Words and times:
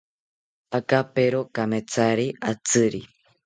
Akapero 0.77 1.39
kamethari 1.55 2.27
atziri 2.51 3.01